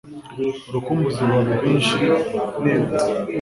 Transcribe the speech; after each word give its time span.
urukumbuzi 0.69 1.21
ruba 1.29 1.53
rwinshi, 1.59 1.97
nibutse 2.61 3.09